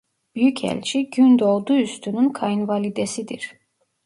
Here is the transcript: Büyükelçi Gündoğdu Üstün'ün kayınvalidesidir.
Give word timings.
Büyükelçi 0.35 1.09
Gündoğdu 1.09 1.77
Üstün'ün 1.77 2.29
kayınvalidesidir. 2.29 3.55